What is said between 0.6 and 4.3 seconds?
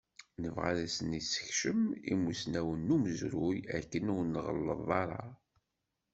ad d-nessekcem imusnawen n umezruy akken ur